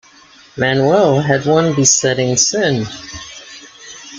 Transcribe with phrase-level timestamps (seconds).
[0.57, 2.87] Manuel had one besetting sin.